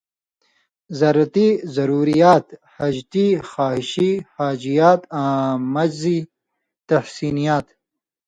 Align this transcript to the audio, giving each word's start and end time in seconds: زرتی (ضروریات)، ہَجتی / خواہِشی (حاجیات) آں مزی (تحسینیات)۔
زرتی 0.99 1.47
(ضروریات)، 1.75 2.45
ہَجتی 2.75 3.27
/ 3.37 3.47
خواہِشی 3.49 4.11
(حاجیات) 4.35 5.01
آں 5.21 5.49
مزی 5.73 6.17
(تحسینیات)۔ 6.87 7.67